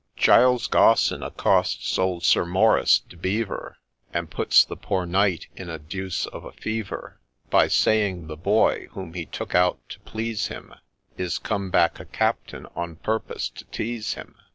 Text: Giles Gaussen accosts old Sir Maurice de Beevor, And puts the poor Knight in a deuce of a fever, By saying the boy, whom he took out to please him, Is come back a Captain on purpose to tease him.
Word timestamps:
Giles 0.17 0.65
Gaussen 0.67 1.21
accosts 1.23 1.99
old 1.99 2.23
Sir 2.23 2.43
Maurice 2.43 3.01
de 3.07 3.15
Beevor, 3.15 3.75
And 4.11 4.31
puts 4.31 4.65
the 4.65 4.75
poor 4.75 5.05
Knight 5.05 5.45
in 5.55 5.69
a 5.69 5.77
deuce 5.77 6.25
of 6.25 6.43
a 6.43 6.51
fever, 6.51 7.19
By 7.51 7.67
saying 7.67 8.25
the 8.25 8.35
boy, 8.35 8.87
whom 8.93 9.13
he 9.13 9.27
took 9.27 9.53
out 9.53 9.77
to 9.89 9.99
please 9.99 10.47
him, 10.47 10.73
Is 11.17 11.37
come 11.37 11.69
back 11.69 11.99
a 11.99 12.05
Captain 12.05 12.65
on 12.75 12.95
purpose 12.95 13.47
to 13.49 13.63
tease 13.65 14.15
him. 14.15 14.33